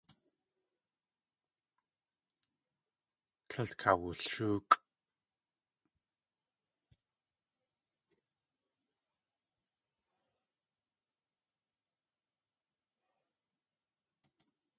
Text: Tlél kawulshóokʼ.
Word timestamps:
Tlél 3.49 3.71
kawulshóokʼ. 3.79 4.73